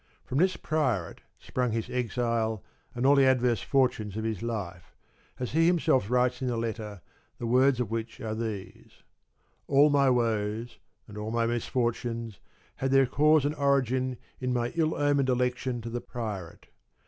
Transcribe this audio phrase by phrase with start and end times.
[0.25, 2.63] From this Priorate sprung his exile,
[2.95, 4.95] and all the adverse fortunes of his life,
[5.39, 7.01] as he himself writes in a letter,
[7.37, 9.03] the words of which are these:
[9.33, 12.39] * All my woes and all my misfortunes
[12.77, 16.69] had their cause and origin in my ill omened election to the Priorate.